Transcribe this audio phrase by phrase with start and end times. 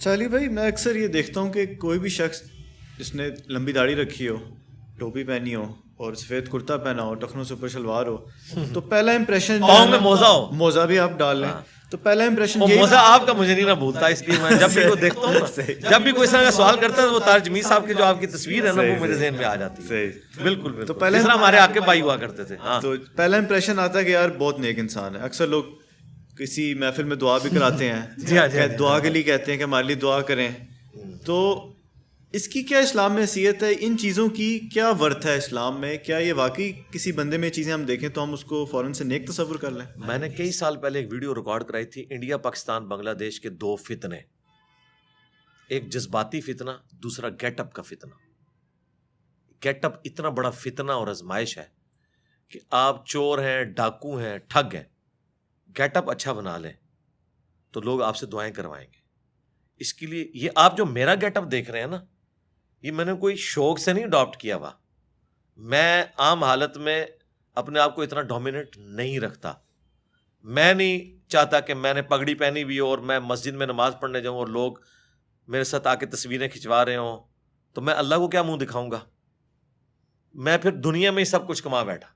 [0.00, 2.42] چالی بھائی میں اکثر یہ دیکھتا ہوں کہ کوئی بھی شخص
[2.98, 4.36] جس نے لمبی داڑھی رکھی ہو
[4.98, 5.64] ٹوپی پہنی ہو
[5.96, 8.16] اور سفید کرتا پہنا ہو ٹخنوں سے اوپر شلوار ہو
[8.74, 9.60] تو پہلا امپریشن
[10.02, 11.48] موزہ ہو موزہ بھی آپ ڈال لیں۔
[11.90, 14.82] تو پہلا امپریشن موزہ آپ کا مجھے نہیں نہ بھولتا اس لیے میں جب بھی
[14.88, 15.34] کو دیکھتا ہوں
[15.90, 18.04] جب بھی کوئی اس طرح کا سوال کرتا ہے وہ تاج جمیل صاحب کی جو
[18.04, 20.06] آپ کی تصویر ہے نا وہ میرے ذہن میں آ جاتی ہے۔
[20.42, 24.10] بالکل تو پہلے ہمارے آکے بھائی ہوا کرتے تھے۔ تو پہلا امپریشن آتا ہے کہ
[24.10, 25.64] یار بہت نیک انسان ہے۔ اکثر لوگ
[26.38, 29.62] کسی محفل میں دعا بھی کراتے ہیں۔ جی ہاں دعا کے لیے کہتے ہیں کہ
[29.62, 30.50] ہمارے لیے دعا کریں۔
[31.24, 31.68] تو
[32.32, 35.98] اس کی کیا اسلام میں حیثیت ہے؟ ان چیزوں کی کیا ورتھ ہے اسلام میں؟
[35.98, 39.04] کیا یہ واقعی کسی بندے میں چیزیں ہم دیکھیں تو ہم اس کو فوراً سے
[39.04, 42.36] نیک تصور کر لیں؟ میں نے کئی سال پہلے ایک ویڈیو ریکارڈ کرائی تھی انڈیا
[42.36, 44.18] پاکستان بنگلہ دیش کے دو فتنے۔
[45.68, 48.14] ایک جذباتی فتنہ دوسرا گیٹ اپ کا فتنہ۔
[49.64, 51.64] گیٹ اپ اتنا بڑا فتنہ اور آزمائش ہے
[52.50, 54.84] کہ آپ چور ہیں ڈاکو ہیں ٹھگ ہیں۔
[55.78, 56.72] گیٹ اپ اچھا بنا لیں،
[57.70, 58.98] تو لوگ آپ سے دعائیں کروائیں گے۔
[59.76, 62.04] اس کے لیے یہ آپ جو میرا گیٹ اپ دیکھ رہے ہیں نا،
[62.82, 64.70] یہ میں نے کوئی شوق سے نہیں اڈاپٹ کیا ہوا۔
[65.56, 67.06] میں عام حالت میں
[67.54, 69.52] اپنے آپ کو اتنا ڈومینیٹ نہیں رکھتا۔
[70.42, 73.94] میں نہیں چاہتا کہ میں نے پگڑی پہنی ہوئی ہو اور میں مسجد میں نماز
[74.00, 74.72] پڑھنے جاؤں اور لوگ
[75.48, 77.18] میرے ساتھ آ کے تصویریں کھنچوا رہے ہوں۔
[77.72, 79.00] تو میں اللہ کو کیا منہ دکھاؤں گا؟
[80.34, 82.08] میں پھر دنیا میں ہی سب کچھ کما بیٹھا۔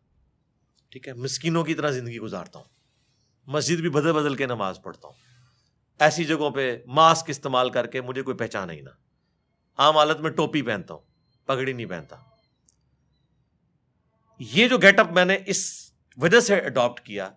[0.88, 2.81] ٹھیک ہے، مسکینوں کی طرح زندگی گزارتا ہوں۔
[3.46, 5.14] مسجد بھی بدل بدل کے نماز پڑھتا ہوں۔
[5.98, 8.88] ایسی جگہوں پہ ماسک استعمال کر کے مجھے کوئی پہچان ہی نہ۔
[9.76, 11.02] عام حالت میں ٹوپی پہنتا ہوں،
[11.46, 12.16] پگڑی نہیں پہنتا۔
[14.38, 17.30] یہ جو گیٹ اپ میں نے اس وجہ سے اڈاپٹ کیا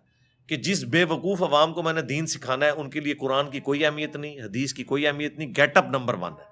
[0.46, 3.50] کہ جس بے وقوف عوام کو میں نے دین سکھانا ہے، ان کے لیے قرآن
[3.50, 6.44] کی کوئی اہمیت نہیں، حدیث کی کوئی اہمیت نہیں گیٹ اپ نمبر ون ہے۔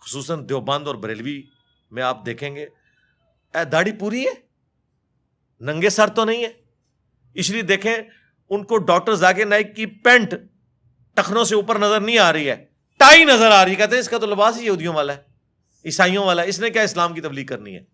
[0.00, 1.42] خصوصاً دیوبند اور بریلوی
[1.90, 2.64] میں آپ دیکھیں گے۔
[3.54, 4.32] اے داڑھی پوری ہے؟
[5.60, 6.52] ننگے سر تو نہیں ہے۔
[7.34, 7.96] اس لیے دیکھیں
[8.52, 10.34] ان کو ڈاکٹر ذاکر نائک کی پینٹ
[11.14, 12.66] ٹخنوں سے اوپر نظر نہیں آ رہی ہے،
[12.98, 15.22] ٹائی نظر آ رہی کہتے ہیں اس کا تو لباس ہی یہودیوں والا ہے،
[15.84, 17.84] عیسائیوں والا ہے، اس نے کیا اسلام کی تبلیغ کرنی ہے؟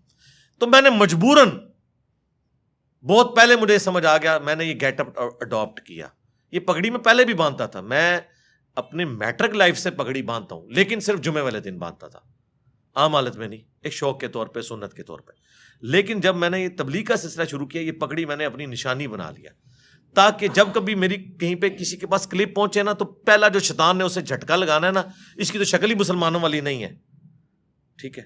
[0.59, 1.51] تو میں نے مجبوراً
[3.03, 6.09] بہت پہلے مجھے سمجھ آ گیا، میں نے یہ گیٹ اپ اڈاپٹ کیا۔
[6.51, 8.21] یہ پگڑی میں پہلے بھی باندھتا تھا، میں
[8.75, 12.21] اپنے میٹرک لائف سے پگڑی باندھتا ہوں، لیکن صرف جمعے والے دن باندھتا تھا۔
[12.95, 15.33] عام حالت میں نہیں، ایک شوق کے طور پہ، سنت کے طور پہ۔
[15.81, 18.67] لیکن جب میں نے یہ تبلیغ کا سلسلہ شروع کیا، یہ پگڑی میں نے اپنی
[18.67, 19.51] نشانی بنا لیا۔
[20.15, 23.61] تاکہ جب کبھی میری کہیں پہ کسی کے پاس کلپ پہنچے نا تو پہلا جو
[23.61, 25.03] شیطان نے اسے جھٹکا لگانا ہے نا،
[25.37, 26.97] اس کی تو شکل ہی مسلمانوں والی نہیں ہے۔
[27.97, 28.25] ٹھیک ہے۔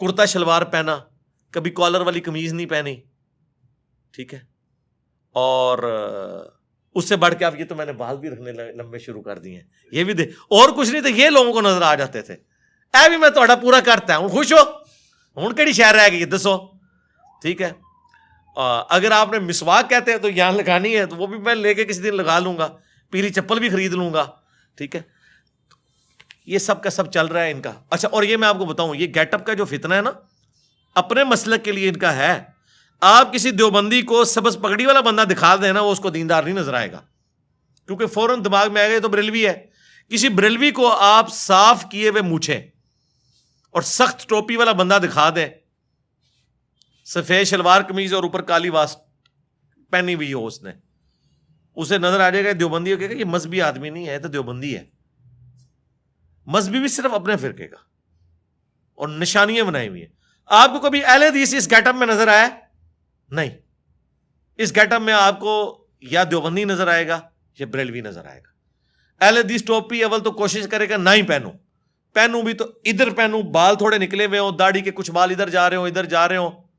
[0.00, 0.98] کرتا شلوار پہنا،
[1.50, 3.00] کبھی کالر والی کمیز نہیں پہنی۔
[4.12, 4.38] ٹھیک ہے۔
[5.32, 5.78] اور،
[6.94, 9.38] اس سے بڑھ کے اب یہ تو میں نے بال بھی رکھنے لمبے شروع کر
[9.38, 12.34] دیے یہ بھی دے۔ اور کچھ نہیں تھا یہ لوگوں کو نظر آ جاتے تھے۔
[12.94, 14.70] اے بھی میں تھوڑا پورا کرتا ہوں، خوش ہو۔
[15.36, 16.72] ہوں کہڑی شہر رہ گئی دسو۔
[17.42, 17.89] ٹھیک ہے۔
[18.88, 21.74] اگر آپ نے مسواک کہتے ہیں تو یہاں لگانی ہے، تو وہ بھی میں لے
[21.74, 22.68] کے کسی دن لگا لوں گا۔
[23.10, 24.26] پیلی چپل بھی خرید لوں گا،
[24.74, 25.02] ٹھیک ہے؟
[26.46, 28.64] یہ سب کا سب چل رہا ہے ان کا۔ اچھا اور یہ میں آپ کو
[28.64, 30.10] بتاؤں، یہ گیٹ اپ کا جو فتنا ہے نا،
[30.94, 32.44] اپنے مسلک کے لیے ان کا ہے۔
[33.00, 36.42] آپ کسی دیوبندی کو سبز پگڑی والا بندہ دکھا دیں نا، وہ اس کو دیندار
[36.42, 37.00] نہیں نظر آئے گا۔
[37.86, 39.66] کیونکہ فوراً دماغ میں آئے گا تو بریلوی ہے۔
[40.08, 42.54] کسی بریلوی کو آپ صاف کیے ہوئے موچھے
[43.70, 45.48] اور سخت ٹوپی والا بندہ دکھا دیں
[47.14, 48.96] سفید شلوار کمیز اور اوپر کالی واس
[49.90, 50.72] پہنی ہوئی ہو اس نے۔
[51.76, 54.84] اسے نظر آ جائے گا دیوبندی کہ یہ مذہبی آدمی نہیں ہے تو دیوبندی ہے۔
[56.46, 57.76] مذہبی بھی صرف اپنے فرقے کا
[58.94, 60.08] اور نشانیاں بنائی ہوئی ہیں۔
[60.46, 62.48] آپ کو کبھی اہل حدیث اس گیٹ اپ میں نظر آیا؟
[63.30, 63.50] نہیں۔
[64.56, 67.20] اس گیٹ اپ میں آپ کو یا دیوبندی نظر آئے گا
[67.58, 68.50] یا بریلوی نظر آئے گا۔
[69.24, 71.50] اہل حدیث ٹوپی اول تو کوشش کرے گا، نہ ہی پہنو۔
[72.14, 75.48] پہنوں بھی تو ادھر پہنوں بال تھوڑے نکلے ہوئے ہوں، داڑھی کے کچھ بال ادھر
[75.48, 76.69] جا رہے ہوں، ادھر جا رہے ہوں۔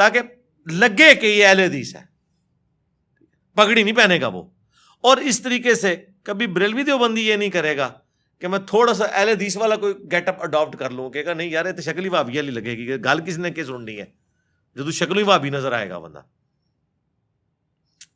[0.00, 0.20] تاکہ
[0.66, 2.02] لگے کہ یہ اہل حدیث ہے
[3.54, 4.42] پگڑی نہیں پہنے گا وہ۔
[5.00, 7.92] اور اس طریقے سے کبھی بریلوی دیوبندی یہ نہیں کرے گا
[8.38, 11.50] کہ میں تھوڑا سا اہل حدیث والا کوئی گیٹ اپ اڈاپٹ کر لوں کہ نہیں
[11.50, 14.04] یار تو شکل ہی بھابی والی لگے گی، گل کس نے کس سننی ہے؟
[14.74, 16.22] جو تو شکل ہی بھابی نظر آئے گا بندہ۔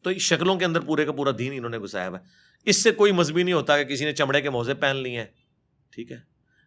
[0.03, 2.25] تو شکلوں کے اندر پورے کا پورا دین انہوں نے گسایا ہوا ہے۔
[2.65, 5.27] اس سے کوئی مذہبی نہیں ہوتا کہ کسی نے چمڑے کے موزے پہن لی ہیں۔
[5.91, 6.19] ٹھیک ہے۔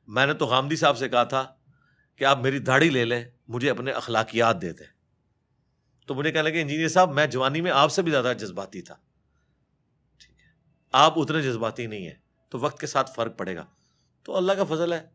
[0.08, 1.48] میں نے تو غامدی صاحب سے کہا تھا
[2.16, 4.97] کہ آپ میری داڑھی لے لیں، مجھے اپنے اخلاقیات دے دیں۔
[6.08, 8.96] تو مجھے کہنے لگے، انجینئر صاحب، میں جوانی میں آپ سے بھی زیادہ جذباتی تھا۔
[10.18, 10.46] ٹھیک ہے۔
[10.92, 12.16] آپ اتنے جذباتی نہیں ہیں،
[12.50, 13.66] تو وقت کے ساتھ فرق پڑے گا۔
[14.24, 15.06] تو اللہ کا فضل ہے،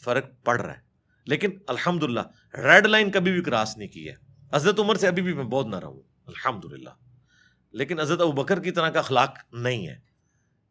[0.00, 0.80] فرق پڑ رہا ہے۔
[1.26, 2.20] لیکن الحمد للہ
[2.56, 4.14] ریڈ لائن کبھی بھی کراس نہیں کی ہے۔
[4.52, 6.90] حضرت عمر سے ابھی بھی میں بہت نہ رہوں الحمد للہ
[7.72, 10.00] لیکن حضرت ابو بکر کی طرح کا اخلاق نہیں ہے۔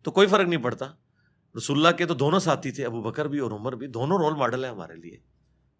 [0.04, 0.86] تو کوئی فرق نہیں پڑتا۔
[1.58, 4.34] رسول اللہ کے تو دونوں ساتھی تھے، ابو بکر بھی اور عمر بھی، دونوں رول
[4.34, 5.18] ماڈل ہیں ہمارے لیے۔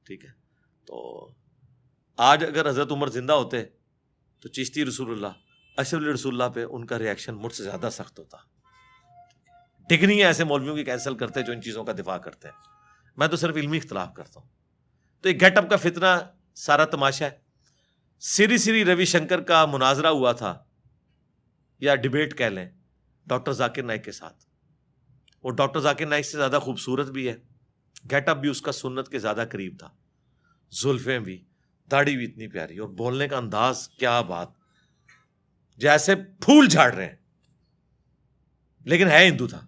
[0.04, 0.30] ٹھیک ہے۔
[0.86, 1.30] تو
[2.18, 3.66] آج اگر حضرت عمر زندہ ہوتے
[4.40, 5.28] تو چشتی رسول اللہ،
[5.78, 8.38] اشرف رسول اللہ پہ ان کا ریئیکشن مجھ سے زیادہ سخت ہوتا۔
[9.90, 12.56] ڈگنی ایسے مولویوں کی کینسل کرتے ہیں جو ان چیزوں کا دفاع کرتے ہیں۔
[13.18, 14.48] میں تو صرف علمی اختلاف کرتا ہوں۔
[15.22, 16.06] تو ایک گیٹ اپ کا فتنہ
[16.56, 17.32] سارا تماشا ہے۔
[18.20, 20.64] سری سری روی شنکر کا مناظرہ ہوا تھا۔
[21.80, 22.70] یا ڈبیٹ کہہ لیں،
[23.26, 24.46] ڈاکٹر ذاکر نائک کے ساتھ۔
[25.44, 27.38] وہ ڈاکٹر ذاکر نائک سے زیادہ خوبصورت بھی ہے۔
[28.12, 29.90] گیٹ اپ بھی اس کا سنت کے زیادہ قریب تھا۔
[30.72, 31.46] زلفیں بھی۔
[31.92, 34.48] داڑھی بھی اتنی پیاری اور بولنے کا انداز کیا بات۔
[35.78, 37.16] جیسے پھول جھاڑ رہے ہیں۔
[38.86, 39.66] لیکن ہے ہندو تھا۔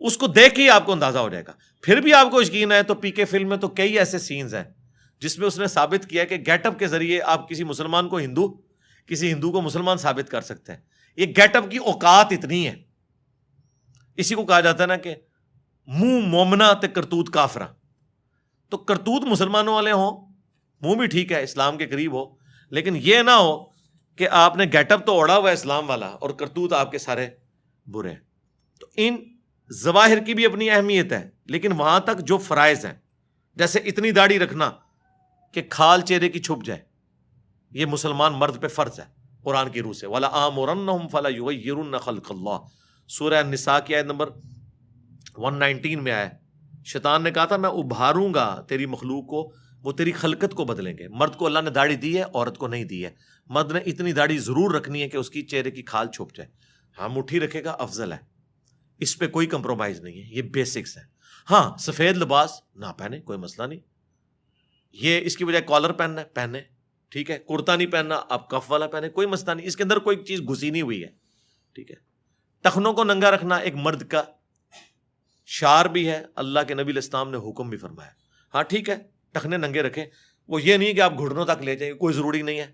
[0.00, 2.42] اس کو دیکھ کے ہی آپ کو اندازہ ہو جائے گا۔ پھر بھی آپ کو
[2.42, 4.64] یقین ہے تو پی کے فلم میں تو کئی ایسے سینز ہیں
[5.18, 8.18] جس میں اس نے ثابت کیا کہ گیٹ اپ کے ذریعے آپ کسی مسلمان کو
[8.18, 8.48] ہندو،
[9.06, 10.80] کسی ہندو کو مسلمان ثابت کر سکتے ہیں۔
[11.16, 12.82] یہ گیٹ اپ کی اوقات اتنی ہے
[14.16, 15.14] اسی کو کہا جاتا ہے نا کہ
[15.86, 17.66] منہ مومنا تے کرتوت کافرا
[18.68, 20.29] تو کرتوت مسلمانوں والے ہوں۔
[20.82, 22.24] منہ بھی ٹھیک ہے، اسلام کے قریب ہو۔
[22.72, 23.58] لیکن یہ نہ ہو
[24.18, 26.98] کہ آپ نے گیٹ اپ تو اوڑا ہوا ہے اسلام والا اور کرتوت آپ کے
[26.98, 27.28] سارے
[27.86, 28.14] برے
[28.80, 29.16] تو ان
[29.70, 32.94] ظواہر کی بھی اپنی اہمیت ہے، لیکن وہاں تک جو فرائض ہیں،
[33.56, 34.70] جیسے اتنی داڑھی رکھنا
[35.54, 36.80] کہ کھال چہرے کی چھپ جائے،
[37.72, 39.04] یہ مسلمان مرد پہ فرض ہے،
[39.44, 40.68] قرآن کی روح سے۔ والا عام اور
[41.12, 42.58] فلا خلق اللہ
[43.10, 44.28] سورہ نساء کی آیت نمبر
[45.38, 46.28] 119 میں آیا
[46.86, 49.50] شیطان نے کہا تھا، میں ابھاروں گا تیری مخلوق کو
[49.82, 52.68] وہ تیری خلقت کو بدلیں گے۔ مرد کو اللہ نے داڑھی دی ہے، عورت کو
[52.68, 53.10] نہیں دی ہے۔
[53.46, 56.50] مرد نے اتنی داڑھی ضرور رکھنی ہے کہ اس کی چہرے کی کھال چھپ جائے۔
[56.98, 58.18] ہاں مٹھی رکھے گا، افضل ہے۔
[58.98, 61.02] اس پہ کوئی کمپرومائز نہیں ہے، یہ بیسکس ہے
[61.50, 63.80] ہاں سفید لباس، نہ پہنے، کوئی مسئلہ نہیں۔
[64.92, 66.60] یہ اس کی بجائے کالر پہننا ہے پہنے
[67.08, 69.96] ٹھیک ہے، کرتا نہیں پہننا، آپ کف والا پہنے، کوئی مسئلہ نہیں۔ اس کے اندر
[69.96, 71.08] کوئی چیز گھسی نہیں ہوئی ہے۔
[71.74, 71.96] ٹھیک ہے۔
[72.62, 74.22] ٹخنوں کو ننگا رکھنا ایک مرد کا
[75.46, 78.10] شار بھی ہے۔ اللہ کے نبی الاسلام نے حکم بھی فرمایا۔
[78.54, 80.06] ہاں ٹھیک ہے۔ ٹخنے ننگے رکھیں۔
[80.48, 82.66] وہ یہ نہیں کہ آپ گھٹنوں تک لے جائیں، کوئی ضروری نہیں ہے۔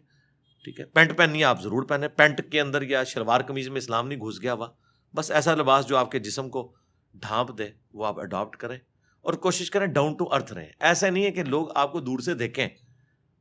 [0.65, 3.79] ٹھیک ہے، پینٹ پہننی ہے، آپ ضرور پہنے پینٹ کے اندر یا شلوار قمیض میں
[3.79, 4.69] اسلام نہیں گھس گیا ہوا۔
[5.15, 6.75] بس ایسا لباس جو آپ کے جسم کو
[7.15, 8.79] ڈھانپ دے، وہ آپ اڈاپٹ کریں۔
[9.21, 12.19] اور کوشش کریں ڈاؤن ٹو ارتھ رہیں۔ ایسا نہیں ہے کہ لوگ آپ کو دور
[12.19, 12.67] سے دیکھیں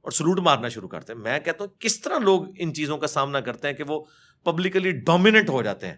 [0.01, 3.07] اور سلوٹ مارنا شروع کرتے ہیں۔ میں کہتا ہوں، کس طرح لوگ ان چیزوں کا
[3.07, 4.06] سامنا کرتے ہیں کہ وہ
[4.44, 5.95] پبلکلی ڈومیننٹ ہو جاتے ہیں؟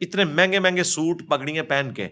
[0.00, 2.08] اتنے مہنگے مہنگے سوٹ پگڑیاں پہن کے۔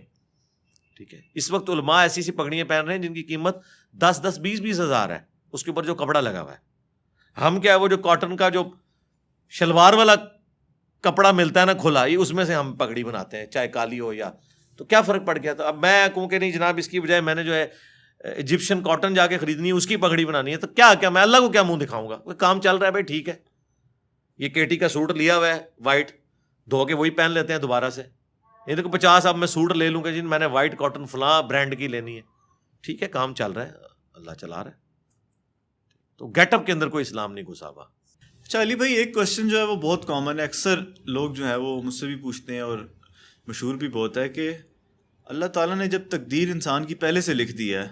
[0.96, 3.56] ٹھیک ہے۔ اس وقت علماء ایسی سی پگڑیاں پہن رہے ہیں جن کی قیمت
[3.92, 5.18] دس دس، بیس بیس ہزار ہے۔
[5.52, 6.66] اس کے اوپر جو کپڑا لگا ہوا ہے۔
[7.40, 8.70] ہم کیا ہے، وہ جو کاٹن کا جو
[9.50, 10.14] شلوار والا
[11.00, 14.00] کپڑا ملتا ہے نا کھلا، یہ اس میں سے ہم پگڑی بناتے ہیں، چاہے کالی
[14.00, 14.30] ہو یا۔
[14.76, 17.20] تو کیا فرق پڑ گیا تو اب میں کہوں کہ نہیں جناب، اس کی بجائے
[17.20, 17.66] میں نے جو ہے
[18.18, 21.22] ایجپشن کاٹن جا کے خریدنی ہے، اس کی پگڑی بنانی ہے۔ تو کیا کیا میں
[21.22, 23.34] اللہ کو کیا منہ دکھاؤں گا؟ کام چل رہا ہے، بھائی ٹھیک ہے۔
[24.38, 26.10] یہ کیٹی کا سوٹ لیا ہوا ہے وائٹ
[26.70, 28.02] دھو کے وہی پہن لیتے ہیں دوبارہ سے۔
[28.66, 31.42] یہ دیکھو پچاس اب میں سوٹ لے لوں گا جن میں نے وائٹ کاٹن فلاں
[31.42, 32.20] برانڈ کی لینی ہے۔
[32.80, 33.72] ٹھیک ہے، کام چل رہا ہے،
[34.14, 34.76] اللہ چلا رہا ہے۔
[36.16, 37.84] تو گیٹ اپ کے اندر کوئی اسلام نہیں گھسا ہوا۔
[38.42, 41.56] اچھا علی بھائی، ایک کوشچن جو ہے وہ بہت کامن ہے۔ اکثر لوگ جو ہے
[41.56, 42.78] وہ مجھ سے بھی پوچھتے ہیں اور
[43.46, 44.50] مشہور بھی بہت ہے کہ
[45.24, 47.88] اللہ تعالیٰ نے جب تقدیر انسان کی پہلے سے لکھ دی ہے،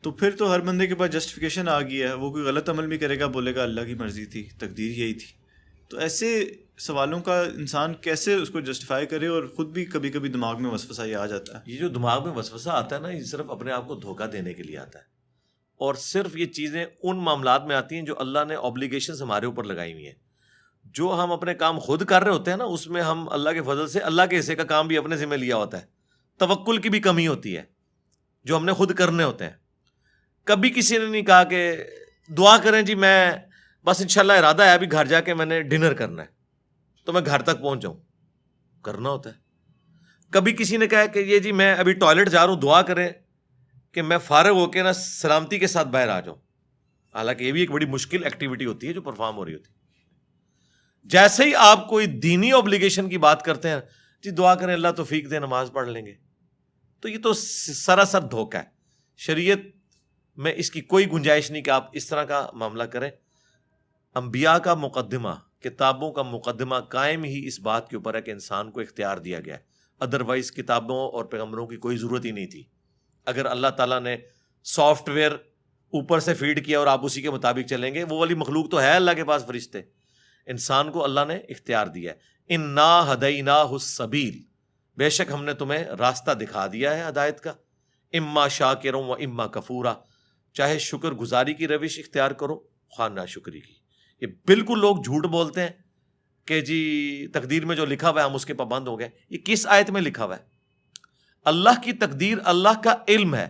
[0.00, 2.86] تو پھر تو ہر بندے کے پاس جسٹیفیکیشن آ گئی ہے۔ وہ کوئی غلط عمل
[2.86, 5.26] بھی کرے گا، بولے گا اللہ کی مرضی تھی، تقدیر یہی تھی۔
[5.88, 10.28] تو ایسے سوالوں کا انسان کیسے اس کو جسٹیفائی کرے اور خود بھی کبھی کبھی
[10.28, 13.08] دماغ میں وسوسہ یہ آ جاتا ہے؟ یہ جو دماغ میں وسوسہ آتا ہے نا،
[13.08, 15.04] یہ صرف اپنے آپ کو دھوکہ دینے کے لیے آتا ہے۔
[15.76, 19.64] اور صرف یہ چیزیں ان معاملات میں آتی ہیں جو اللہ نے آبلیگیشن ہمارے اوپر
[19.64, 20.14] لگائی ہوئی ہیں۔
[20.84, 23.62] جو ہم اپنے کام خود کر رہے ہوتے ہیں نا، اس میں ہم اللہ کے
[23.62, 25.86] فضل سے، اللہ کے حصے کا کام بھی اپنے ذمہ لیا ہوتا ہے۔
[26.38, 27.62] توکل کی بھی کمی ہوتی ہے،
[28.44, 29.52] جو ہم نے خود کرنے ہوتے ہیں۔
[30.44, 31.76] کبھی کسی نے نہیں کہا کہ
[32.28, 33.32] دعا کریں جی میں
[33.84, 36.33] بس ان شاء اللہ ارادہ ہے، ابھی گھر جا کے میں نے ڈنر کرنا ہے۔
[37.04, 37.96] تو میں گھر تک پہنچ جاؤں۔
[38.82, 39.34] کرنا ہوتا ہے۔
[40.30, 43.08] کبھی کسی نے کہا کہ یہ جی میں ابھی ٹوائلٹ جا رہا ہوں، دعا کریں
[43.92, 46.36] کہ میں فارغ ہو کے نا سلامتی کے ساتھ باہر آ جاؤں۔
[47.14, 49.74] حالانکہ یہ بھی ایک بڑی مشکل ایکٹیویٹی ہوتی ہے جو پرفارم ہو رہی ہوتی ہے۔
[51.04, 53.76] جیسے ہی آپ کوئی دینی اوبلیگیشن کی بات کرتے ہیں
[54.22, 56.14] جی دعا کریں، اللہ توفیق دے، نماز پڑھ لیں گے۔
[57.00, 58.62] تو یہ تو سراسر دھوکہ ہے۔
[59.16, 59.58] شریعت
[60.36, 63.10] میں اس کی کوئی گنجائش نہیں کہ آپ اس طرح کا معاملہ کریں۔
[64.14, 65.28] انبیاء کا مقدمہ
[65.64, 69.40] کتابوں کا مقدمہ قائم ہی اس بات کے اوپر ہے کہ انسان کو اختیار دیا
[69.40, 69.60] گیا ہے۔
[70.00, 72.64] ادروائز کتابوں اور پیغمبروں کی کوئی ضرورت ہی نہیں تھی۔
[73.26, 74.16] اگر اللہ تعالیٰ نے
[74.64, 78.34] سافٹ ویئر اوپر سے فیڈ کیا اور آپ اسی کے مطابق چلیں گے، وہ والی
[78.34, 79.80] مخلوق تو ہے اللہ کے پاس فرشتے۔
[80.46, 82.18] انسان کو اللہ نے اختیار دیا ہے۔
[82.48, 84.42] ان نا ہدئی نا حسبیل
[84.96, 87.52] بے شک ہم نے تمہیں راستہ دکھا دیا ہے ہدایت کا۔
[88.12, 89.94] اما شاہ و اما کفورا۔
[90.52, 93.83] چاہے شکر گزاری کی روش اختیار کرو، خواہ شکری کی۔
[94.24, 95.68] یہ بالکل لوگ جھوٹ بولتے ہیں
[96.44, 99.38] کہ جی تقدیر میں جو لکھا ہوا ہے ہم اس کے پابند ہو گئے۔ یہ
[99.38, 100.42] کس آیت میں لکھا ہوا ہے؟
[101.44, 103.48] اللہ کی تقدیر اللہ کا علم ہے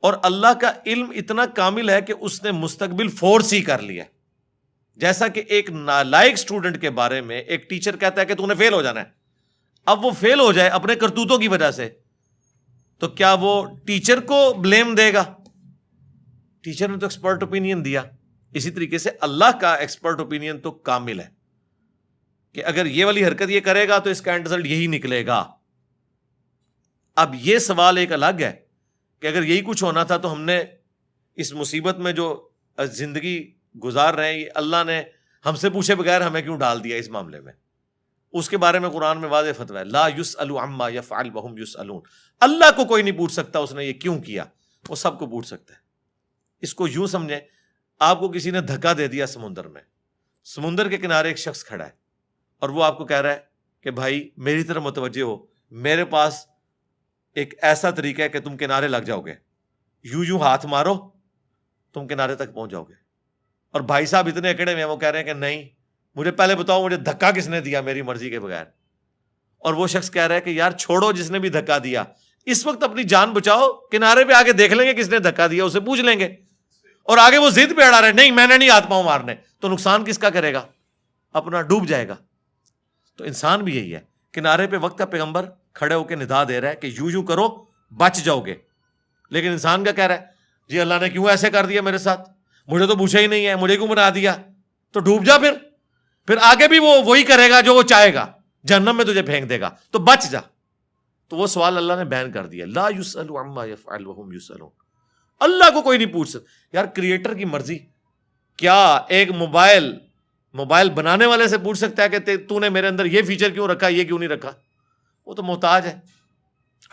[0.00, 4.04] اور اللہ کا علم اتنا کامل ہے کہ اس نے مستقبل فورس ہی کر لیا
[4.96, 8.54] جیسا کہ ایک نالائک اسٹوڈنٹ کے بارے میں ایک ٹیچر کہتا ہے کہ تو نے
[8.54, 9.04] فیل ہو جانا ہے۔
[9.86, 11.88] اب وہ فیل ہو جائے اپنے کرتوتوں کی وجہ سے،
[12.98, 15.24] تو کیا وہ ٹیچر کو بلیم دے گا؟
[16.60, 18.02] ٹیچر نے تو ایکسپرٹ اوپینین دیا۔
[18.54, 21.28] اسی طریقے سے اللہ کا ایکسپرٹ اوپینین تو کامل ہے
[22.54, 25.24] کہ اگر یہ والی حرکت یہ کرے گا تو اس کا اینڈ رزلٹ یہی نکلے
[25.26, 25.44] گا۔
[27.16, 28.52] اب یہ سوال ایک الگ ہے
[29.22, 30.62] کہ اگر یہی کچھ ہونا تھا تو ہم نے
[31.38, 33.38] اس مصیبت میں جو زندگی
[33.84, 35.02] گزار رہے ہیں، یہ اللہ نے
[35.44, 37.52] ہم سے پوچھے بغیر ہمیں کیوں ڈال دیا اس معاملے میں؟
[38.34, 41.58] اس کے بارے میں قرآن میں واضح فتو ہے، لا یوس الما یا فعال بہم
[41.58, 44.44] یوس اللہ کو کوئی نہیں پوچھ سکتا اس نے یہ کیوں کیا،
[44.88, 45.80] وہ سب کو پوچھ سکتا ہے۔
[46.62, 47.40] اس کو یوں سمجھے
[47.98, 49.82] آپ کو کسی نے دھکا دے دیا سمندر میں۔
[50.44, 51.90] سمندر کے کنارے ایک شخص کھڑا ہے
[52.58, 53.38] اور وہ آپ کو کہہ رہا ہے
[53.80, 56.46] کہ بھائی، میری طرف متوجہ ہو۔ میرے پاس
[57.34, 59.34] ایک ایسا طریقہ ہے کہ تم کنارے لگ جاؤ گے۔
[60.04, 61.10] یوں یوں ہاتھ مارو،
[61.92, 62.94] تم کنارے تک پہنچ جاؤ گے۔
[63.70, 65.68] اور بھائی صاحب اتنے اکڑے میں وہ کہہ رہے ہیں کہ نہیں،
[66.14, 68.64] مجھے پہلے بتاؤ، مجھے دھکا کس نے دیا میری مرضی کے بغیر؟
[69.58, 72.04] اور وہ شخص کہہ رہا ہے کہ یار، چھوڑو، جس نے بھی دھکا دیا۔
[72.44, 75.64] اس وقت اپنی جان بچاؤ، کنارے پہ آگے دیکھ لیں گے کس نے دھکا دیا،
[75.64, 76.36] اسے پوچھ لیں گے۔
[77.08, 79.68] اور آگے وہ ضد پہ اڑا رہے نہیں، میں نے نہیں ہاتھ پاؤں مارنے۔ تو
[79.68, 80.66] نقصان کس کا کرے گا؟
[81.32, 82.16] اپنا ڈوب جائے گا۔
[83.16, 84.00] تو انسان بھی یہی ہے۔
[84.32, 87.22] کنارے پہ وقت کا پیغمبر کھڑے ہو کے ندا دے رہا ہے کہ یوں یوں
[87.22, 87.64] کرو،
[87.96, 88.54] بچ جاؤ گے۔
[89.30, 90.24] لیکن انسان کا کہہ رہا ہے
[90.68, 92.30] جی اللہ نے کیوں ایسے کر دیا میرے ساتھ؟
[92.66, 94.34] مجھے تو پوچھا ہی نہیں ہے، مجھے کیوں بنا دیا؟
[94.92, 95.52] تو ڈوب جا پھر۔
[96.26, 98.26] پھر آگے بھی وہ وہی کرے گا جو وہ چاہے گا۔
[98.66, 100.40] جہنم میں تجھے پھینک دے گا۔ تو بچ جا۔
[101.28, 103.16] تو وہ سوال اللہ نے بین کر دیا۔ لا یوس
[105.40, 107.78] اللہ کو کوئی نہیں پوچھ سکتا۔ یار کریٹر کی مرضی۔
[108.56, 109.98] کیا ایک موبائل
[110.52, 112.18] موبائل بنانے والے سے پوچھ سکتا ہے کہ
[112.48, 114.50] تو نے میرے اندر یہ فیچر کیوں رکھا، یہ کیوں نہیں رکھا؟
[115.26, 115.98] وہ تو محتاج ہے۔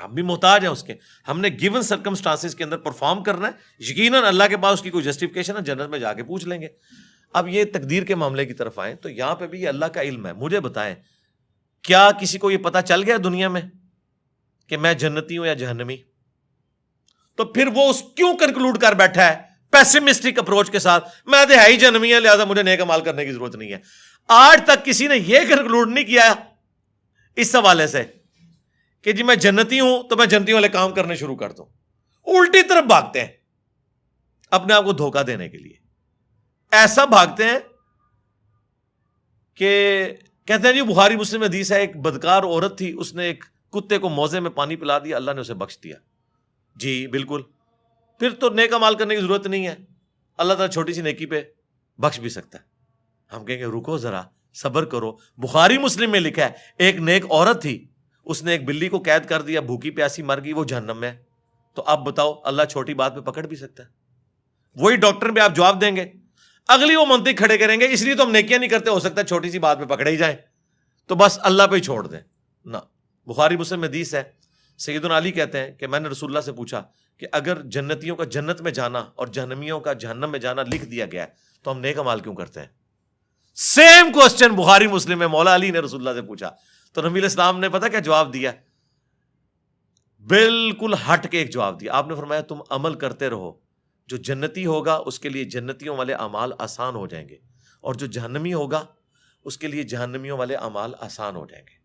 [0.03, 0.93] ہم بھی محتاج ہیں اس کے۔
[1.27, 4.89] ہم نے گیون سرکمسٹانس کے اندر پرفارم کرنا ہے۔ یقیناً اللہ کے پاس اس کی
[4.89, 6.67] کوئی جسٹیفکیشن ہے جنرل میں جا کے پوچھ لیں گے۔
[7.33, 10.01] اب یہ تقدیر کے معاملے کی طرف آئیں تو یہاں پہ بھی یہ اللہ کا
[10.01, 10.95] علم ہے۔ مجھے بتائیں،
[11.81, 13.61] کیا کسی کو یہ پتا چل گیا دنیا میں
[14.67, 15.97] کہ میں جنتی ہوں یا جہنمی؟
[17.36, 21.54] تو پھر وہ اس کیوں کنکلوڈ کر بیٹھا ہے پیسمسٹک اپروچ کے ساتھ؟ میں تو
[21.54, 23.77] ہے ہی جنمی ہے لہٰذا مجھے نیک مال کرنے کی ضرورت نہیں ہے۔
[24.27, 26.34] آج تک کسی نے یہ کنکلوڈ نہیں کیا
[27.36, 28.04] اس حوالے سے
[29.01, 31.65] کہ جی میں جنتی ہوں تو میں جنتی والے کام کرنے شروع کر دوں۔
[32.25, 33.27] الٹی طرف بھاگتے ہیں
[34.51, 35.74] اپنے آپ کو دھوکہ دینے کے لیے۔
[36.72, 37.60] ایسا بھاگتے ہیں
[39.56, 40.06] کہ
[40.46, 43.98] کہتے ہیں جی بخاری مسلم حدیث ہے، ایک بدکار عورت تھی، اس نے ایک کتے
[43.98, 45.96] کو موزے میں پانی پلا دیا، اللہ نے اسے بخش دیا۔
[46.75, 47.41] جی بالکل۔
[48.20, 49.75] پھر تو نیکا مال کرنے کی ضرورت نہیں ہے۔
[50.38, 51.41] اللہ تعالیٰ چھوٹی سی نیکی پہ
[51.98, 52.63] بخش بھی سکتا ہے۔
[53.36, 54.22] ہم کہیں گے، رکو ذرا،
[54.53, 57.88] صبر کرو۔ بخاری مسلم میں لکھا ہے، ایک نیک عورت تھی،
[58.25, 61.13] اس نے ایک بلی کو قید کر دیا، بھوکی، پیاسی مر گئی، وہ جہنم میں
[61.75, 63.88] تو اب بتاؤ، اللہ چھوٹی بات پہ پکڑ بھی سکتا ہے؟
[64.75, 66.05] وہی ڈاکٹر پہ آپ جواب دیں گے۔
[66.67, 69.22] اگلی وہ منطق کھڑے کریں گے، اس لیے تو ہم نیکیاں نہیں کرتے، ہو سکتا
[69.22, 70.36] ہے چھوٹی سی بات پہ پکڑے ہی جائیں۔
[71.08, 72.22] تو بس اللہ پہ ہی چھوڑ دیں۔
[72.65, 72.77] نہ،
[73.25, 74.24] بخاری مسلم حدیث ہے۔
[74.77, 76.84] سید علی کہتے ہیں کہ میں نے رسول اللہ سے پوچھا
[77.17, 81.05] کہ اگر جنتیوں کا جنت میں جانا اور جہنمیوں کا جہنم میں جانا لکھ دیا
[81.12, 81.27] گیا ہے،
[81.63, 82.67] تو ہم نیک مال کیوں کرتے ہیں؟
[83.55, 86.51] سیم کوشچن بخاری مسلم میں مولا علی نے رسول اللہ سے پوچھا۔
[86.94, 88.51] تو نبی الاسلام نے پتا کیا جواب دیا؟
[90.27, 93.53] بالکل ہٹ کے ایک جواب دیا۔ آپ نے فرمایا، تم عمل کرتے رہو۔
[94.08, 97.38] جو جنتی ہوگا، اس کے لیے جنتیوں والے امال آسان ہو جائیں گے۔
[97.82, 98.86] اور جو جہنمی ہوگا،
[99.44, 101.85] اس کے لیے جہنمیوں والے امال آسان ہو جائیں گے۔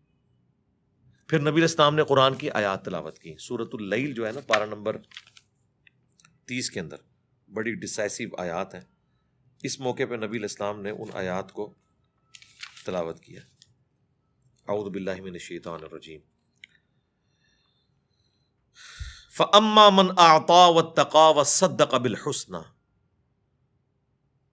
[1.31, 4.65] پھر نبی اسلام نے قرآن کی آیات تلاوت کی۔ سورت اللیل جو ہے نا پارا
[4.65, 4.97] نمبر
[6.45, 6.95] تیس کے اندر
[7.53, 8.81] بڑی ڈسائسو آیات ہیں۔
[9.63, 11.73] اس موقع پہ نبی الاسلام نے ان آیات کو
[12.85, 13.41] تلاوت کیا۔
[14.67, 16.19] اعوذ باللہ من الشیطان الرجیم۔
[19.37, 22.61] فاما من اعطا واتقا وصدق بالحسنى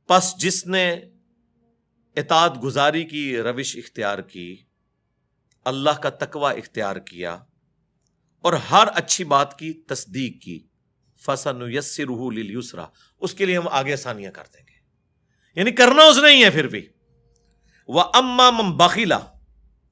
[0.06, 1.00] پس جس نے
[2.16, 4.64] اطاعت گزاری کی، روش اختیار کی
[5.68, 7.34] اللہ کا تقوی اختیار کیا
[8.40, 10.66] اور ہر اچھی بات کی تصدیق کی۔
[11.26, 12.87] فسن یسرہ للیسرا
[13.20, 14.75] اس کے لیے ہم آگے آسانیاں کر دیں گے۔
[15.60, 16.88] یعنی کرنا اس نے ہی ہے پھر بھی۔
[17.88, 19.16] وہ اما مم بخیلا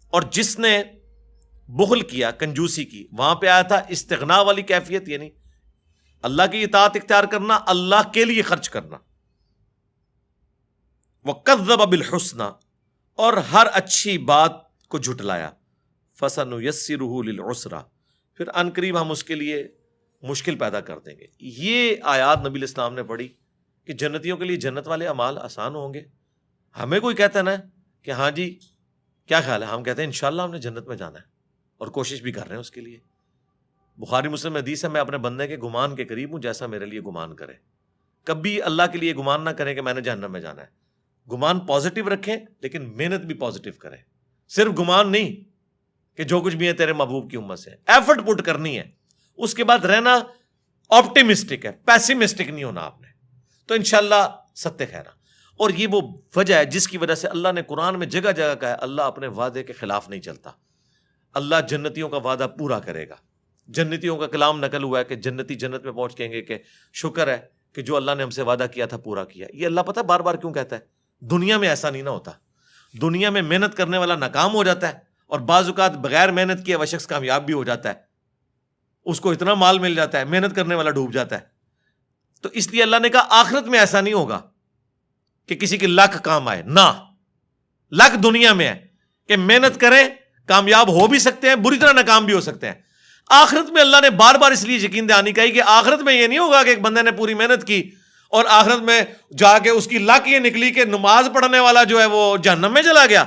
[0.09, 0.83] اور جس نے
[1.69, 5.31] بخل کیا، کنجوسی کی، وہاں پہ آیا تھا استغنا والی کیفیت یعنی
[6.23, 8.97] اللہ کی اطاعت اختیار کرنا، اللہ کے لیے خرچ کرنا۔
[11.25, 11.95] وہ قدب
[13.15, 14.53] اور ہر اچھی بات
[14.89, 15.51] کو جھٹلایا۔
[16.21, 17.83] فسن یسی رحسرا
[18.35, 19.69] پھر ان قریب ہم اس کے لیے
[20.23, 23.29] مشکل پیدا کر دیں گے۔ یہ آیات نبی الاسلام نے پڑھی
[23.85, 26.03] کہ جنتیوں کے لیے جنت والے امال آسان ہوں گے۔
[26.79, 27.55] ہمیں کوئی کہتا ہے نا
[28.03, 28.59] کہ ہاں جی
[29.27, 31.25] کیا خیال ہے؟ ہم کہتے ہیں انشاءاللہ ہم نے جنت میں جانا ہے
[31.79, 32.99] اور کوشش بھی کر رہے ہیں اس کے لیے۔
[33.97, 37.01] بخاری مسلم حدیث ہے، میں اپنے بندے کے گمان کے قریب ہوں جیسا میرے لیے
[37.01, 37.53] گمان کرے۔
[38.25, 40.67] کبھی اللہ کے لیے گمان نہ کریں کہ میں نے جہنم میں جانا ہے۔
[41.33, 43.99] گمان پازیٹو رکھیں، لیکن محنت بھی پازیٹو کریں۔
[44.49, 45.56] صرف گمان نہیں
[46.17, 48.91] کہ جو کچھ بھی ہے تیرے محبوب کی امت سے۔ ایفرٹ پٹ کرنی ہے۔
[49.37, 50.19] اس کے بعد رہنا
[50.91, 53.09] آپٹیمسٹک ہے پیسمسٹک نہیں ہونا آپ نے۔
[53.67, 55.09] تو انشاءاللہ ستیہ خیرہ۔
[55.57, 56.01] اور یہ وہ
[56.37, 59.03] وجہ ہے جس کی وجہ سے اللہ نے قرآن میں جگہ جگہ کہا ہے، اللہ
[59.03, 60.51] اپنے وعدے کے خلاف نہیں چلتا۔
[61.35, 63.15] اللہ جنتیوں کا وعدہ پورا کرے گا۔
[63.69, 66.59] جنتیوں کا کلام نقل ہوا ہے کہ جنتی جنت میں پہنچ کہیں گے کہ
[66.95, 67.39] شکر ہے
[67.75, 70.21] کہ جو اللہ نے ہم سے وعدہ کیا تھا، پورا کیا۔ یہ اللہ پتہ بار
[70.21, 70.81] بار کیوں کہتا ہے؟
[71.21, 72.31] دنیا میں ایسا نہیں نہ ہوتا۔
[73.03, 76.77] دنیا میں محنت کرنے والا ناکام ہو جاتا ہے۔ اور بعض اوقات بغیر محنت کیے
[76.77, 77.95] وہ شخص کامیاب بھی ہو جاتا ہے۔
[79.05, 81.41] اس کو اتنا مال مل جاتا ہے، محنت کرنے والا ڈوب جاتا ہے۔
[82.43, 84.41] تو اس لیے اللہ نے کہا، آخرت میں ایسا نہیں ہوگا
[85.47, 87.05] کہ کسی کی لک کام آئے۔ نہ
[87.93, 88.87] لک دنیا میں ہے
[89.29, 90.09] کہ محنت کریں،
[90.47, 92.75] کامیاب ہو بھی سکتے ہیں، بری طرح ناکام بھی ہو سکتے ہیں۔
[93.31, 96.27] آخرت میں اللہ نے بار بار اس لیے یقین دہانی کہی کہ آخرت میں یہ
[96.27, 97.91] نہیں ہوگا کہ ایک بندے نے پوری محنت کی
[98.31, 99.03] اور آخرت میں
[99.39, 102.73] جا کے اس کی لک یہ نکلی کہ نماز پڑھنے والا جو ہے وہ جہنم
[102.73, 103.25] میں چلا گیا۔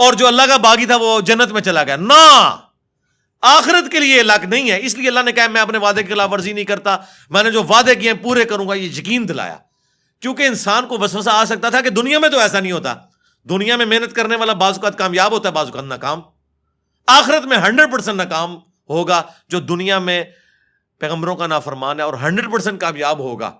[0.00, 2.56] اور جو اللہ کا باغی تھا وہ جنت میں چلا گیا۔ نہ!
[3.42, 6.14] آخرت کے لیے لک نہیں ہے۔ اس لیے اللہ نے کہا میں اپنے وعدے کے
[6.14, 6.96] خلاف ورزی نہیں کرتا۔
[7.30, 9.56] میں نے جو وعدے کیے پورے کروں گا، یہ یقین دلایا۔
[10.20, 12.94] کیونکہ انسان کو وسوسہ آ سکتا تھا کہ دنیا میں تو ایسا نہیں ہوتا۔
[13.44, 16.20] دنیا میں محنت کرنے والا بعض اوقات کامیاب ہوتا ہے، بعض اوقات ناکام۔
[17.06, 18.56] آخرت میں ہنڈریڈ پرسینٹ ناکام
[18.88, 20.24] ہوگا جو دنیا میں
[20.98, 23.52] پیغمبروں کا نافرمان ہے اور ہنڈریڈ پرسینٹ کامیاب ہوگا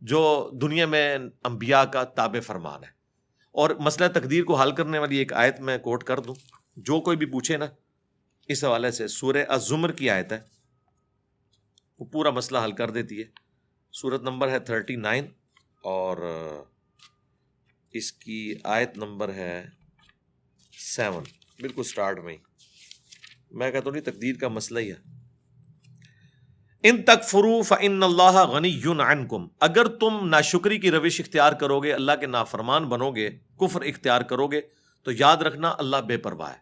[0.00, 3.01] جو دنیا میں انبیاء کا تاب فرمان ہے۔
[3.52, 6.34] اور مسئلہ تقدیر کو حل کرنے والی ایک آیت میں کوٹ کر دوں۔
[6.76, 7.66] جو کوئی بھی پوچھے نا،
[8.48, 10.40] اس حوالے سے سورہ ازمر کی آیت ہے۔
[11.98, 13.24] وہ پورا مسئلہ حل کر دیتی ہے۔
[13.92, 15.26] سورت نمبر ہے تھرٹی نائن
[15.84, 16.16] اور
[17.90, 19.64] اس کی آیت نمبر ہے
[20.72, 21.24] سیون۔
[21.60, 22.38] بالکل اسٹارٹ میں ہی۔
[23.50, 25.11] میں کہتا ہوں نہیں تقدیر کا مسئلہ ہی ہے۔
[26.82, 29.00] ان تک فروف ان اللہ غنی یون
[29.60, 34.20] اگر تم ناشکری کی روش اختیار کرو گے اللہ کے نافرمان بنو گے کفر اختیار
[34.20, 34.60] کرو گے
[35.02, 36.58] تو یاد رکھنا اللہ بے پرواہ ہے۔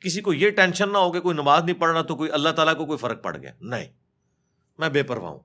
[0.00, 2.76] کسی کو یہ ٹینشن نہ ہوگا کوئی نماز نہیں پڑھ رہا تو کوئی اللہ تعالیٰ
[2.76, 3.88] کو کوئی فرق پڑ گیا۔ نہیں،
[4.78, 5.40] میں بے پرواہ ہوں۔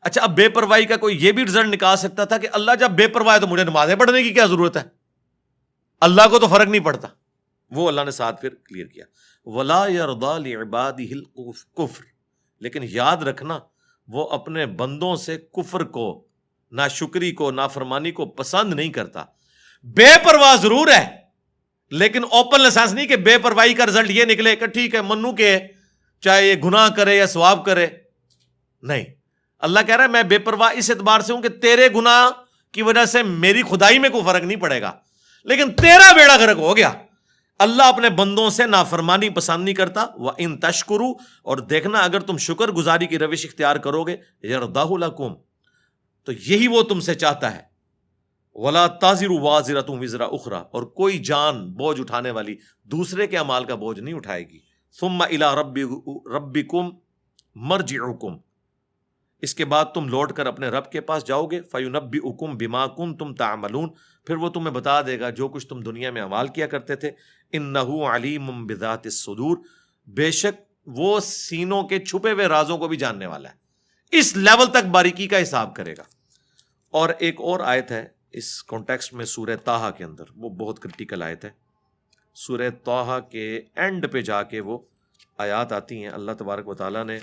[0.00, 2.90] اچھا اب بے پرواہی کا کوئی یہ بھی رزلٹ نکال سکتا تھا کہ اللہ جب
[2.90, 4.82] بے پرواہ ہے تو مجھے نمازیں پڑھنے کی کیا ضرورت ہے؟
[6.00, 7.08] اللہ کو تو فرق نہیں پڑتا۔
[7.70, 9.04] وہ اللہ نے ساتھ پھر کلیئر کیا۔
[9.44, 9.86] ولا
[11.76, 12.17] کفر
[12.60, 13.58] لیکن یاد رکھنا،
[14.08, 16.24] وہ اپنے بندوں سے کفر کو
[16.70, 19.24] نہ شکری کو نہ فرمانی کو پسند نہیں کرتا۔
[19.82, 21.16] بے پرواہ ضرور ہے،
[21.90, 25.32] لیکن اوپن لائسنس نہیں کہ بے پرواہی کا رزلٹ یہ نکلے کہ ٹھیک ہے، منو
[25.32, 25.58] کے
[26.20, 27.86] چاہے یہ گناہ کرے یا سواب کرے۔
[28.82, 29.04] نہیں،
[29.58, 32.30] اللہ کہہ رہا ہے، میں بے پرواہ اس اعتبار سے ہوں کہ تیرے گنا
[32.72, 34.92] کی وجہ سے میری خدائی میں کوئی فرق نہیں پڑے گا۔
[35.44, 36.92] لیکن تیرا بیڑا گرک ہو گیا۔
[37.58, 41.10] اللہ اپنے بندوں سے نافرمانی پسند نہیں کرتا۔ وہ ان تشکرو
[41.42, 44.84] اور دیکھنا اگر تم شکر گزاری کی روش اختیار کرو گے یردا
[46.24, 47.62] تو یہی وہ تم سے چاہتا ہے۔
[48.54, 53.64] ولا تازر واضر تم وزرا اخرا اور کوئی جان بوجھ اٹھانے والی دوسرے کے امال
[53.64, 54.58] کا بوجھ نہیں اٹھائے گی۔
[55.00, 55.82] ثم الا ربی
[56.36, 56.90] ربی کم
[57.54, 57.94] مرج
[59.42, 62.86] اس کے بعد تم لوٹ کر اپنے رب کے پاس جاؤ گے فیونبی اکم بیما
[62.86, 63.88] کم تم تعملون۔
[64.26, 67.10] پھر وہ تمہیں بتا دے گا جو کچھ تم دنیا میں عمال کیا کرتے تھے۔
[67.52, 67.78] ان نہ
[68.14, 69.56] علیم بذات الصدور۔
[70.06, 73.54] بے شک وہ سینوں کے چھپے ہوئے رازوں کو بھی جاننے والا ہے۔
[74.18, 76.02] اس لیول تک باریکی کا حساب کرے گا۔
[76.90, 81.22] اور ایک اور آیت ہے اس کانٹیکسٹ میں سورہ تاہا کے اندر۔ وہ بہت کرٹیکل
[81.22, 81.50] آیت ہے۔
[82.34, 84.78] سورہ توحا کے اینڈ پہ جا کے وہ
[85.38, 87.18] آیات آتی ہیں۔ اللہ تبارک و تعالیٰ نے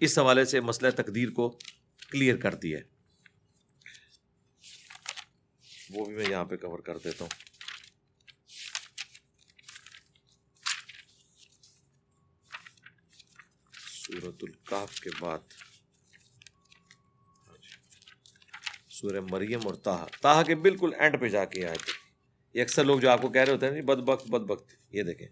[0.00, 1.58] اس حوالے سے مسئلہ تقدیر کو
[2.10, 2.80] کلیئر کر ہے۔
[5.90, 7.48] وہ بھی میں یہاں پہ کور کر دیتا ہوں۔
[13.90, 15.38] سورت القاف کے بعد۔
[18.88, 21.92] سورہ مریم اور تاہا تاہا کے بالکل اینڈ پہ جا کے آئے۔ تھے
[22.54, 25.02] یہ اکثر لوگ جو آپ کو کہہ رہے ہوتے ہیں بد بخت بد بخت یہ
[25.02, 25.28] دیکھیں۔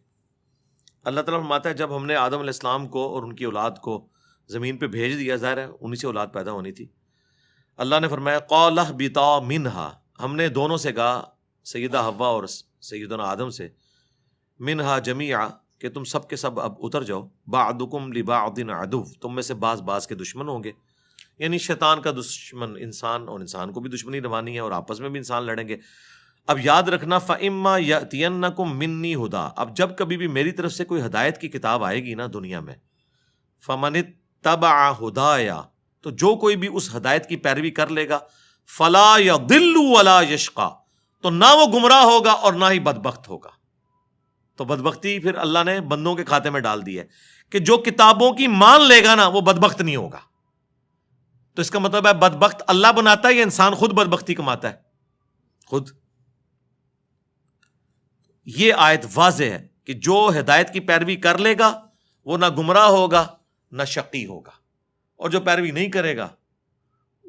[1.05, 3.71] اللہ تعالیٰ فرماتا ہے، جب ہم نے آدم علیہ السلام کو اور ان کی اولاد
[3.83, 4.16] کو
[4.49, 6.87] زمین پہ بھیج دیا ظاہر ہے انہیں سے اولاد پیدا ہونی تھی۔
[7.77, 11.25] اللہ نے فرمایا قلع بتا منہا۔ ہم نے دونوں سے کہا،
[11.65, 12.45] سیدہ ہوا اور
[12.81, 13.69] سیدنا آدم سے،
[14.59, 19.43] منہا جمیا کہ تم سب کے سب اب اتر جاؤ۔ بعدکم لبعض عدو۔ تم میں
[19.43, 20.73] سے بعض بعض کے دشمن ہوں گے۔
[21.39, 25.09] یعنی شیطان کا دشمن انسان اور انسان کو بھی دشمنی روانی ہے اور آپس میں
[25.09, 25.77] بھی انسان لڑیں گے۔
[26.47, 30.73] اب یاد رکھنا فعما یا تین کو منی ہدا اب جب کبھی بھی میری طرف
[30.73, 32.75] سے کوئی ہدایت کی کتاب آئے گی نا دنیا میں
[33.67, 34.07] فمنت
[34.47, 35.63] تبا ہدایا،
[36.03, 38.19] تو جو کوئی بھی اس ہدایت کی پیروی کر لے گا،
[38.79, 40.71] فلا یا دلو ولا یشقا،
[41.23, 43.51] تو نہ وہ گمراہ ہوگا اور نہ ہی بدبخت ہوگا۔
[44.57, 47.05] تو بدبختی پھر اللہ نے بندوں کے کھاتے میں ڈال دی ہے
[47.51, 50.19] کہ جو کتابوں کی مان لے گا نا، وہ بدبخت نہیں ہوگا۔
[51.55, 54.75] تو اس کا مطلب ہے بدبخت اللہ بناتا ہے یا انسان خود بدبختی کماتا ہے؟
[55.67, 55.89] خود۔
[58.47, 61.87] یہ آیت واضح ہے کہ جو ہدایت کی پیروی کر لے گا،
[62.25, 63.36] وہ نہ گمراہ ہوگا
[63.71, 64.51] نہ شقی ہوگا
[65.17, 66.29] اور جو پیروی نہیں کرے گا،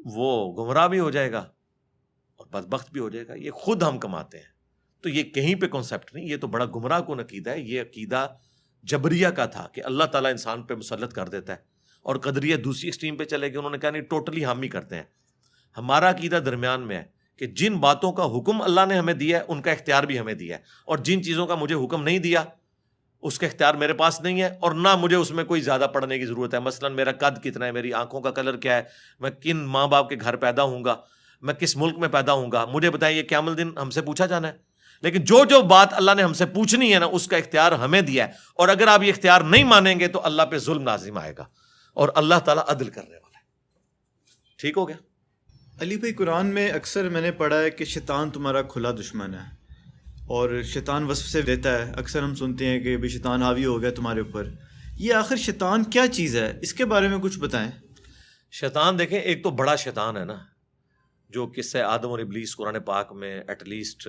[0.04, 1.38] وہ گمراہ بھی ہو جائے گا
[2.36, 4.58] اور بدبخت بھی ہو جائے گا۔ یہ خود ہم کماتے ہیں۔
[5.00, 8.28] تو یہ کہیں پہ کانسیپٹ نہیں، یہ تو بڑا گمراہ کن عقیدہ ہے۔ یہ عقیدہ
[8.82, 11.58] جبریہ کا تھا کہ اللہ تعالیٰ انسان پہ مسلط کر دیتا ہے
[12.02, 14.96] اور قدریہ دوسری ایکسٹریم پہ چلے گئے۔ انہوں نے کہا نہیں ٹوٹلی ہم ہی کرتے
[14.96, 15.02] ہیں۔
[15.76, 17.04] ہمارا عقیدہ درمیان میں ہے
[17.36, 20.34] کہ جن باتوں کا حکم اللہ نے ہمیں دیا ہے، ان کا اختیار بھی ہمیں
[20.34, 22.44] دیا ہے۔ اور جن چیزوں کا مجھے حکم نہیں دیا
[23.22, 26.18] اس کا اختیار میرے پاس نہیں ہے اور نہ مجھے اس میں کوئی زیادہ پڑھنے
[26.18, 28.82] کی ضرورت ہے۔ مثلاً میرا قد کتنا ہے، میری آنکھوں کا کلر کیا ہے،
[29.20, 30.96] میں کن ماں باپ کے گھر پیدا ہوں گا،
[31.42, 34.26] میں کس ملک میں پیدا ہوں گا؟ مجھے بتائیں یہ قیام الدین ہم سے پوچھا
[34.26, 34.52] جانا ہے۔
[35.02, 38.00] لیکن جو جو بات اللہ نے ہم سے پوچھنی ہے نا، اس کا اختیار ہمیں
[38.00, 41.18] دیا ہے۔ اور اگر آپ یہ اختیار نہیں مانیں گے تو اللہ پہ ظلم نازم
[41.18, 41.44] آئے گا۔
[41.94, 43.44] اور اللہ تعالیٰ عدل کرنے والا ہے۔
[44.58, 44.96] ٹھیک ہو گیا؟
[45.80, 49.57] علی بھائی، قرآن میں اکثر میں نے پڑھا ہے کہ شیطان تمہارا کھلا دشمن ہے۔
[50.28, 53.82] اور شیطان وصف سے دیتا ہے۔ اکثر ہم سنتے ہیں کہ بھی شیطان حاوی ہو
[53.82, 54.48] گیا تمہارے اوپر۔
[54.96, 57.70] یہ آخر شیطان کیا چیز ہے؟ اس کے بارے میں کچھ بتائیں۔
[58.50, 60.38] شیطان دیکھیں، ایک تو بڑا شیطان ہے نا،
[61.28, 64.08] جو کس سے آدم اور ابلیس قرآن پاک میں ایٹ لیسٹ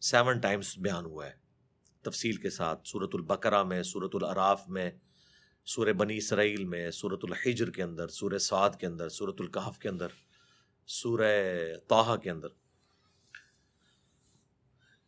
[0.00, 1.32] سیون ٹائمس بیان ہوا ہے۔
[2.02, 4.90] تفصیل کے ساتھ صورت البقرہ میں صورت العراف میں
[5.66, 9.88] سورہ بنی اسرائیل میں صورت الحجر کے اندر سورہ سعد کے اندر صورت القحف کے
[9.88, 10.08] اندر
[10.86, 12.48] سورہ توحہ کے اندر۔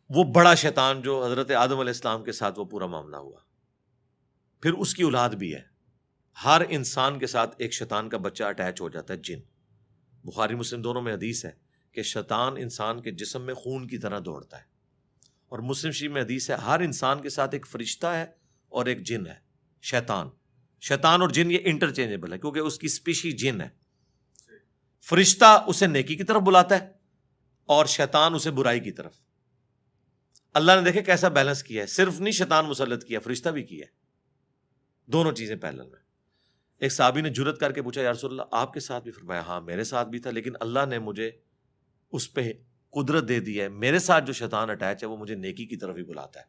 [0.09, 3.39] وہ بڑا شیطان جو حضرت آدم علیہ السلام کے ساتھ وہ پورا معاملہ ہوا۔
[4.61, 5.61] پھر اس کی اولاد بھی ہے۔
[6.45, 9.39] ہر انسان کے ساتھ ایک شیطان کا بچہ اٹیچ ہو جاتا ہے، جن۔
[10.23, 11.51] بخاری مسلم دونوں میں حدیث ہے
[11.91, 14.63] کہ شیطان انسان کے جسم میں خون کی طرح دوڑتا ہے۔
[15.49, 18.25] اور مسلم شریف میں حدیث ہے، ہر انسان کے ساتھ ایک فرشتہ ہے
[18.69, 19.35] اور ایک جن ہے،
[19.81, 20.29] شیطان۔
[20.81, 23.69] شیطان اور جن یہ انٹرچینجبل ہے، کیونکہ اس کی اسپیشی جن ہے۔
[25.09, 26.91] فرشتہ اسے نیکی کی طرف بلاتا ہے
[27.65, 29.15] اور شیطان اسے برائی کی طرف۔
[30.53, 33.85] اللہ نے دیکھے کیسا بیلنس کیا ہے۔ صرف نہیں شیطان مسلط کیا، فرشتہ بھی کیا
[33.85, 33.91] ہے۔
[35.11, 35.99] دونوں چیزیں پہلے میں
[36.79, 39.41] ایک صحابی نے جرت کر کے پوچھا، یا رسول اللہ، آپ کے ساتھ بھی؟ فرمایا
[39.41, 41.31] ہاں میرے ساتھ بھی تھا، لیکن اللہ نے مجھے
[42.11, 42.53] اس پہ
[42.89, 45.97] قدرت دے دی ہے۔ میرے ساتھ جو شیطان اٹیچ ہے، وہ مجھے نیکی کی طرف
[45.97, 46.45] ہی بلاتا ہے۔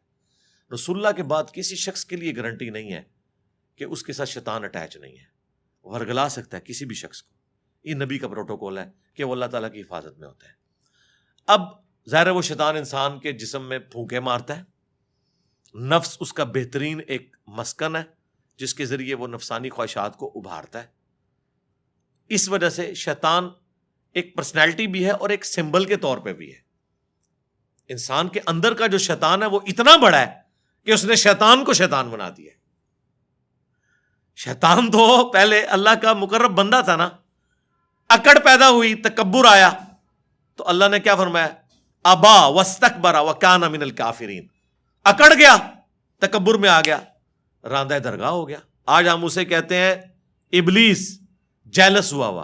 [0.73, 3.03] رسول اللہ کے بعد کسی شخص کے لیے گارنٹی نہیں ہے
[3.75, 5.35] کہ اس کے ساتھ شیطان اٹیچ نہیں ہے۔
[5.83, 7.33] ورگلا سکتا ہے کسی بھی شخص کو۔
[7.83, 10.53] یہ نبی کا پروٹوکول ہے کہ وہ اللہ تعالیٰ کی حفاظت میں ہوتا ہے۔
[11.47, 14.63] اب ظاہر وہ شیطان انسان کے جسم میں پھونکے مارتا ہے۔
[15.77, 18.03] نفس اس کا بہترین ایک مسکن ہے،
[18.57, 20.87] جس کے ذریعے وہ نفسانی خواہشات کو ابھارتا ہے۔
[22.29, 23.49] اس وجہ سے شیطان
[24.13, 26.59] ایک پرسنالٹی بھی ہے اور ایک سمبل کے طور پہ بھی ہے۔
[27.87, 30.41] انسان کے اندر کا جو شیطان ہے وہ اتنا بڑا ہے
[30.83, 32.51] کہ اس نے شیطان کو شیطان بنا دیا
[34.35, 37.09] شیطان تو پہلے اللہ کا مقرب بندہ تھا نا،
[38.09, 39.71] اکڑ پیدا ہوئی، تکبر آیا۔
[40.55, 41.47] تو اللہ نے کیا فرمایا؟
[42.05, 44.47] ابا وسط برا و کیا نمین الکافرین۔
[45.03, 45.57] اکڑ گیا،
[46.19, 46.99] تکبر میں آ گیا۔
[47.63, 49.95] راندہ درگاہ ہو گیا۔ آج ہم اسے کہتے ہیں
[50.51, 51.21] ابلیس،
[51.65, 52.43] جیلس ہوا ہوا۔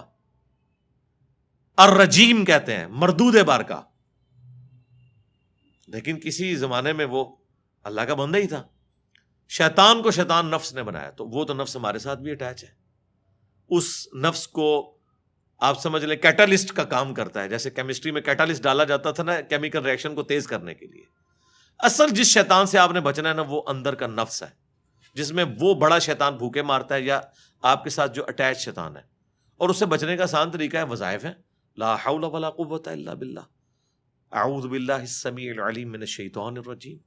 [1.77, 3.81] الرجیم کہتے ہیں، مردود بار کا
[5.87, 7.35] لیکن کسی زمانے میں وہ
[7.83, 8.63] اللہ کا بندہ ہی تھا۔
[9.49, 12.69] شیطان کو شیطان نفس نے بنایا، تو وہ تو نفس ہمارے ساتھ بھی اٹیچ ہے۔
[13.69, 14.97] اس نفس کو
[15.61, 19.23] آپ سمجھ لیں کیٹالسٹ کا کام کرتا ہے۔ جیسے کیمسٹری میں کیٹالسٹ ڈالا جاتا تھا
[19.23, 21.03] نا کیمیکل ریئیکشن کو تیز کرنے کے لیے۔
[21.79, 24.47] اصل جس شیطان سے آپ نے بچنا ہے نا وہ اندر کا نفس ہے۔
[25.13, 27.21] جس میں وہ بڑا شیطان بھوکے مارتا ہے یا
[27.61, 29.01] آپ کے ساتھ جو اٹیچ شیطان ہے۔
[29.57, 31.33] اور اس سے بچنے کا آسان طریقہ ہے، وظائف ہے
[31.77, 33.39] لا حول ولا قوت الا باللہ۔
[34.31, 36.97] اعوذ باللہ السمیع العلیم من الشیطان الرجیم۔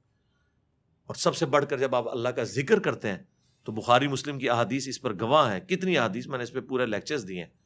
[1.07, 3.19] اور سب سے بڑھ کر جب آپ اللہ کا ذکر کرتے ہیں
[3.63, 6.59] تو بخاری مسلم کی احادیث اس پر گواہ ہیں۔ کتنی احادیث میں نے اس پہ
[6.59, 7.64] پورے لیکچرز دیے ہیں۔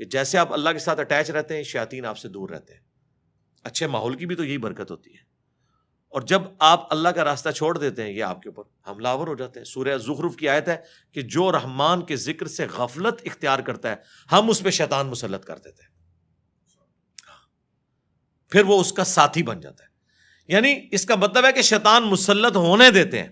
[0.00, 2.80] کہ جیسے آپ اللہ کے ساتھ اٹیچ رہتے ہیں، شیاطین آپ سے دور رہتے ہیں۔
[3.64, 5.18] اچھے ماحول کی بھی تو یہی برکت ہوتی ہے۔
[6.08, 9.26] اور جب آپ اللہ کا راستہ چھوڑ دیتے ہیں، یہ آپ کے اوپر حملہ آور
[9.26, 10.76] ہو جاتے ہیں۔ سورہ زخرف کی آیت ہے
[11.12, 13.96] کہ جو رحمان کے ذکر سے غفلت اختیار کرتا ہے،
[14.32, 15.90] ہم اس پہ شیطان مسلط کر دیتے ہیں۔
[18.50, 19.88] پھر وہ اس کا ساتھی بن جاتا ہے۔
[20.48, 23.28] یعنی اس کا مطلب ہے کہ شیطان مسلط ہونے دیتے ہیں۔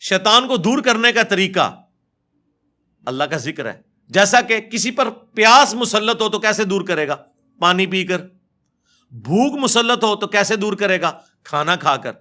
[0.00, 1.82] شیطان کو دور کرنے کا طریقہ
[3.06, 7.08] اللہ کا ذکر ہے۔ جیسا کہ کسی پر پیاس مسلط ہو تو کیسے دور کرے
[7.08, 7.16] گا؟
[7.60, 8.20] پانی پی کر۔
[9.10, 12.12] بھوک مسلط ہو تو کیسے دور کرے گا؟ کھانا کھا کر۔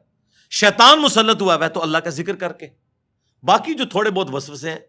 [0.50, 2.68] شیطان مسلط ہوا ہے تو اللہ کا ذکر کر کے۔
[3.44, 4.80] باقی جو تھوڑے بہت وسوسے ہیں،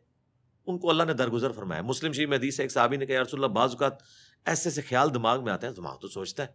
[0.67, 3.45] ان کو اللہ نے درگزر فرمایا۔ مسلم شریف میں حدیث ایک صحابی نے کہا رسول
[3.45, 3.93] اللہ، بعض اوقات
[4.45, 6.49] ایسے ایسے خیال دماغ میں آتے ہیں، دماغ تو سوچتا ہے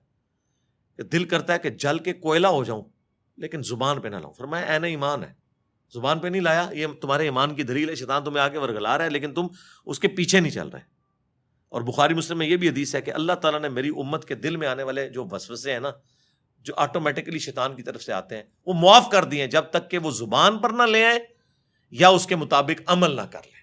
[0.97, 2.83] کہ دل کرتا ہے کہ جل کے کوئلہ ہو جاؤں،
[3.37, 5.40] لیکن زبان پہ نہ لاؤں۔ فرمایا این ایمان ہے
[5.93, 9.05] زبان پہ نہیں لایا، یہ تمہارے ایمان کی دلیل ہے، شیطان تمہیں آگے ورگلا رہا
[9.05, 9.47] ہے، لیکن تم
[9.85, 11.01] اس کے پیچھے نہیں چل رہے۔
[11.69, 14.35] اور بخاری مسلم میں یہ بھی حدیث ہے کہ اللہ تعالیٰ نے میری امت کے
[14.35, 15.91] دل میں آنے والے جو وسوسے ہیں نا،
[16.59, 19.97] جو آٹومیٹکلی شیطان کی طرف سے آتے ہیں، وہ معاف کر دیے جب تک کہ
[19.97, 21.19] وہ زبان پر نہ لے آئیں
[21.91, 23.61] یا اس کے مطابق عمل نہ کر لیں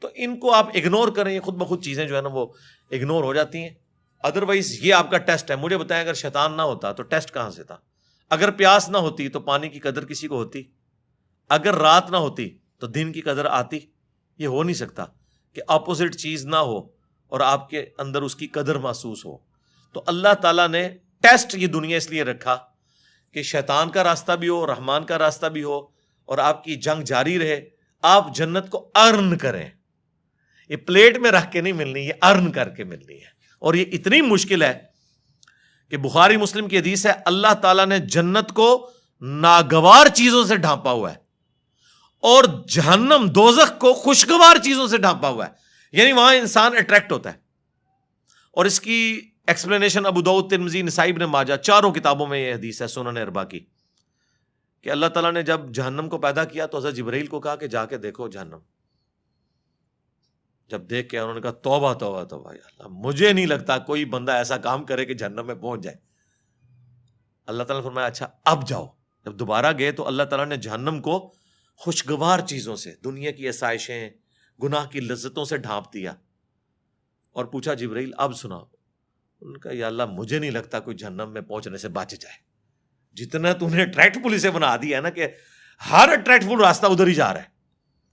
[0.00, 2.46] تو ان کو آپ اگنور کریں، یہ خود بخود چیزیں جو ہے نا وہ
[2.90, 3.70] اگنور ہو جاتی ہیں۔
[4.22, 7.50] ادروائز یہ آپ کا ٹیسٹ ہے۔ مجھے بتائیں، اگر شیطان نہ ہوتا تو ٹیسٹ کہاں
[7.50, 7.76] سے تھا؟
[8.30, 10.62] اگر پیاس نہ ہوتی تو پانی کی قدر کسی کو ہوتی؟
[11.48, 13.78] اگر رات نہ ہوتی تو دن کی قدر آتی،
[14.38, 15.04] یہ ہو نہیں سکتا
[15.52, 16.78] کہ اپوزٹ چیز نہ ہو
[17.26, 19.36] اور آپ کے اندر اس کی قدر محسوس ہو۔
[19.92, 20.88] تو اللہ تعالیٰ نے
[21.22, 22.58] ٹیسٹ یہ دنیا اس لیے رکھا
[23.32, 25.78] کہ شیطان کا راستہ بھی ہو، رحمان کا راستہ بھی ہو
[26.24, 27.68] اور آپ کی جنگ جاری رہے،
[28.02, 29.70] آپ جنت کو ارن کریں۔
[30.68, 33.84] یہ پلیٹ میں رکھ کے نہیں ملنی، یہ ارن کر کے ملنی ہے۔ اور یہ
[33.92, 34.78] اتنی مشکل ہے
[35.90, 40.90] کہ بخاری مسلم کی حدیث ہے، اللہ تعالیٰ نے جنت کو ناگوار چیزوں سے ڈھانپا
[40.90, 41.25] ہوا ہے۔
[42.20, 45.52] اور جہنم دوزخ کو خوشگوار چیزوں سے ڈھانپا ہوا ہے۔
[45.92, 47.38] یعنی وہاں انسان اٹریکٹ ہوتا ہے۔
[48.52, 52.82] اور اس کی ایکسپلینیشن ابو دعود ترمزی نصائب نے ماجا چاروں کتابوں میں یہ حدیث
[52.82, 53.66] ہے، سنن اربا کی۔
[54.80, 57.66] کہ اللہ تعالیٰ نے جب جہنم کو پیدا کیا تو حضرت جبرائیل کو کہا کہ
[57.66, 58.58] جا کے دیکھو جہنم۔
[60.68, 64.32] جب دیکھ کے انہوں نے کہا، توبہ توبہ توبہ اللہ، مجھے نہیں لگتا کوئی بندہ
[64.32, 65.96] ایسا کام کرے کہ جہنم میں پہنچ جائے۔
[67.46, 68.86] اللہ تعالیٰ نے فرمایا اچھا اب جاؤ۔
[69.24, 71.34] جب دوبارہ گئے تو اللہ تعالیٰ نے جہنم کو
[71.76, 74.10] خوشگوار چیزوں سے، دنیا کی آسائشیں،
[74.62, 76.12] گناہ کی لذتوں سے ڈھانپ دیا۔
[77.32, 78.58] اور پوچھا جبرائیل، اب سنا
[79.40, 82.46] ان کا، یا اللہ، مجھے نہیں لگتا کوئی جہنم میں پہنچنے سے بچ جائے۔
[83.14, 85.26] جتنا تو نے اٹریکٹ پل اسے بنا دیا ہے نا کہ
[85.90, 87.46] ہر اٹریکٹ پل راستہ ادھر ہی جا رہا ہے۔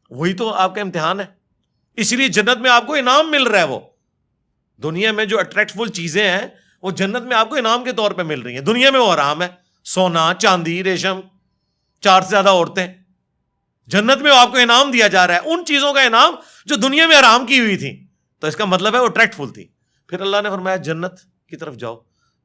[0.09, 1.25] وہی تو آپ کا امتحان ہے۔
[1.93, 3.79] اس لیے جنت میں آپ کو انعام مل رہا ہے وہ۔
[4.83, 6.47] دنیا میں جو اٹریکٹفل چیزیں ہیں،
[6.81, 9.11] وہ جنت میں آپ کو انعام کے طور پہ مل رہی ہیں۔ دنیا میں وہ
[9.11, 9.47] آرام ہے۔
[9.83, 11.19] سونا، چاندی، ریشم،
[12.01, 13.02] چار سے زیادہ عورتیں۔
[13.87, 17.07] جنت میں آپ کو انعام دیا جا رہا ہے، ان چیزوں کا انعام جو دنیا
[17.07, 18.07] میں آرام کی ہوئی تھی۔
[18.39, 19.67] تو اس کا مطلب ہے وہ اٹریکٹفل تھی۔
[20.07, 21.11] پھر اللہ نے فرمایا، جنت
[21.47, 21.99] کی طرف جاؤ۔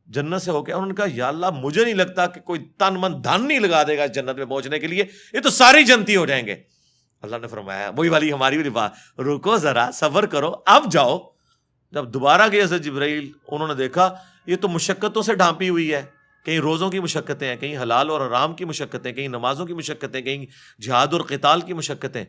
[0.06, 2.94] جنت سے ہو کے انہوں نے کہا یا اللہ، مجھے نہیں لگتا کہ کوئی تن
[2.98, 5.84] من دھن نہیں لگا دے گا اس جنت میں پہنچنے کے لیے۔ یہ تو ساری
[5.84, 6.56] جنتی ہو جائیں گے۔
[7.22, 11.18] اللہ نے فرمایا، وہی والی ہماری بھی بات۔ رکو ذرا، صبر کرو، اب جاؤ۔
[11.92, 14.14] جب دوبارہ گئے حضرت جبرائیل، انہوں نے دیکھا،
[14.46, 16.02] یہ تو مشقتوں سے ڈھانپی ہوئی ہے۔
[16.44, 20.20] کہیں روزوں کی مشقتیں ہیں، کہیں حلال اور آرام کی مشقتیں، کہیں نمازوں کی مشقتیں،
[20.20, 20.46] کہیں
[20.80, 22.24] جہاد اور قتال کی مشقتیں۔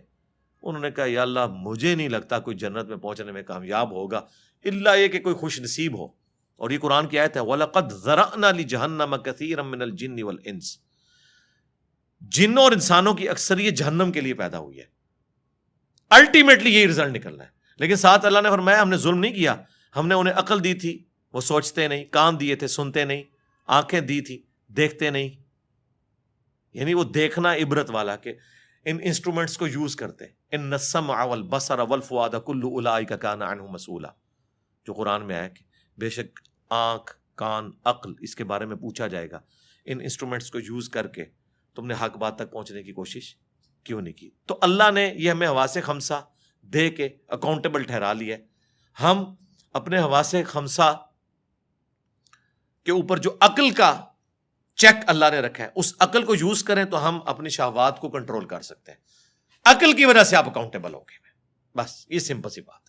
[0.62, 4.22] انہوں نے کہا، یا اللہ، مجھے نہیں لگتا کوئی جنت میں پہنچنے میں کامیاب ہوگا
[4.65, 6.06] اللہ یہ کہ کوئی خوش نصیب ہو۔
[6.56, 10.78] اور یہ قرآن کی آیت ہے، وَلَقَدْ ذَرَعْنَا لِجَهَنَّمَ كَثِيرًا مِّنَ الْجِنِّ وَالْإِنسِ۔
[12.22, 14.86] جنوں اور انسانوں کی اکثریت جہنم کے لیے پیدا ہوئی ہے۔
[16.10, 19.56] الٹیمیٹلی یہی رزلٹ نکلنا ہے۔ لیکن ساتھ اللہ نے فرمایا، ہم نے ظلم نہیں کیا،
[19.95, 23.24] ہم نے انہیں عقل دی تھی، وہ سوچتے نہیں، کان دیے تھے، سنتے نہیں۔
[23.69, 25.29] آنکھیں دی تھی دیکھتے نہیں۔
[26.73, 28.34] یعنی وہ دیکھنا عبرت والا کہ
[28.86, 33.45] ان انسٹرومنٹس کو یوز کرتے ان نسم اول بسر اول فواد کلو الا کا کانا
[33.45, 34.08] انہ مسولہ
[34.86, 35.63] جو قرآن میں آیا کہ
[35.97, 39.39] بے شک آنکھ، کان، عقل، اس کے بارے میں پوچھا جائے گا۔
[39.86, 41.25] ان انسٹرومنٹس کو یوز کر کے
[41.75, 43.36] تم نے حق بات تک پہنچنے کی کوشش
[43.84, 46.25] کیوں نہیں کی؟ تو اللہ نے یہ ہمیں حواس خمسہ
[46.62, 48.38] دے کے اکاؤنٹیبل ٹھہرا لیا
[49.03, 49.36] ہم
[49.73, 51.05] اپنے حواس خمسہ
[52.89, 54.02] کے اوپر جو عقل کا
[54.75, 58.10] چیک اللہ نے رکھا ہے، اس عقل کو یوز کریں تو ہم اپنی شہوات کو
[58.10, 58.99] کنٹرول کر سکتے ہیں۔
[59.65, 61.17] عقل کی وجہ سے آپ اکاؤنٹیبل ہوں گے
[61.78, 62.88] بس، یہ سمپل سی بات